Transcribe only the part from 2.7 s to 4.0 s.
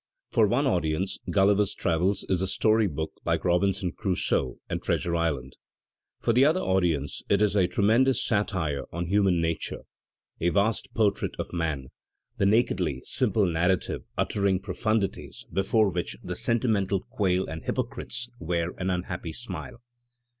book like "Robinson